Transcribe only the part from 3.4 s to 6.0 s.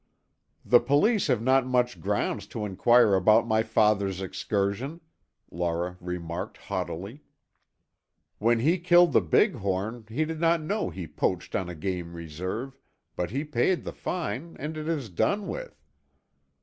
my father's excursion," Laura